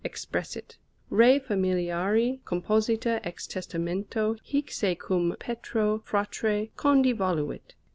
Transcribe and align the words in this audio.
EXPRESSIT, 0.03 0.79
RE 1.11 1.37
FAMIL. 1.37 2.39
COMPOSITA 2.43 3.21
EX 3.23 3.45
TEST. 3.45 3.73
HIC 3.73 4.71
SE 4.71 4.95
CUM 4.95 5.35
PETRO 5.39 5.99
FRATRE 6.05 6.69
CONDI 6.75 7.11
VOLUIT. 7.11 7.75